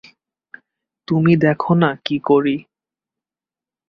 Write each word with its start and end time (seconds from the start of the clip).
তুমি 1.07 1.33
দেখ 1.35 1.61
না 1.81 1.89
কী 2.05 2.17
করি। 2.19 2.55